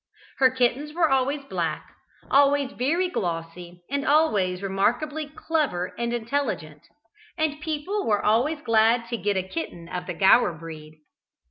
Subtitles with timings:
[0.37, 1.85] Her kittens were always black,
[2.31, 6.81] always very glossy and always remarkably clever and intelligent,
[7.37, 11.01] and people were always glad to get a kitten of the Gower breed.